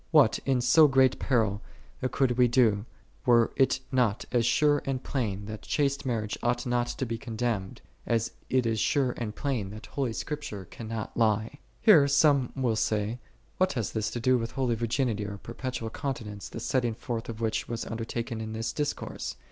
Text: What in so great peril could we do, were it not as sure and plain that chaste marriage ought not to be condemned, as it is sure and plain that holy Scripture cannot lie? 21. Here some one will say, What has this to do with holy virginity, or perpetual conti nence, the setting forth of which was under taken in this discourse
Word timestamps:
What 0.09 0.39
in 0.47 0.61
so 0.61 0.87
great 0.87 1.19
peril 1.19 1.61
could 2.09 2.31
we 2.35 2.47
do, 2.47 2.85
were 3.23 3.51
it 3.55 3.81
not 3.91 4.25
as 4.31 4.47
sure 4.47 4.81
and 4.83 5.03
plain 5.03 5.45
that 5.45 5.61
chaste 5.61 6.07
marriage 6.07 6.35
ought 6.41 6.65
not 6.65 6.87
to 6.87 7.05
be 7.05 7.19
condemned, 7.19 7.81
as 8.07 8.31
it 8.49 8.65
is 8.65 8.79
sure 8.79 9.11
and 9.11 9.35
plain 9.35 9.69
that 9.69 9.85
holy 9.85 10.13
Scripture 10.13 10.65
cannot 10.65 11.15
lie? 11.15 11.59
21. 11.83 11.83
Here 11.83 12.07
some 12.07 12.49
one 12.55 12.63
will 12.63 12.75
say, 12.75 13.19
What 13.59 13.73
has 13.73 13.91
this 13.91 14.09
to 14.09 14.19
do 14.19 14.39
with 14.39 14.53
holy 14.53 14.73
virginity, 14.73 15.23
or 15.23 15.37
perpetual 15.37 15.91
conti 15.91 16.23
nence, 16.25 16.49
the 16.49 16.59
setting 16.59 16.95
forth 16.95 17.29
of 17.29 17.39
which 17.39 17.69
was 17.69 17.85
under 17.85 18.03
taken 18.05 18.41
in 18.41 18.53
this 18.53 18.73
discourse 18.73 19.35